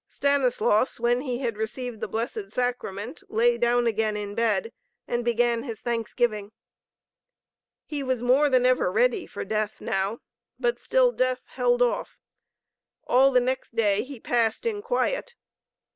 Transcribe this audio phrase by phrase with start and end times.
[0.07, 4.73] Stanislaus, when he had received the Blessed Sacrament, lay down again in bed
[5.07, 6.51] and began his thanksgiving.
[7.85, 10.19] He was more than ever ready for death now.
[10.59, 12.17] But still death held off.
[13.05, 15.35] All the next day he passed in quiet.